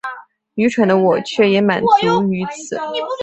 [0.55, 2.75] 愚蠢的我却也满足於此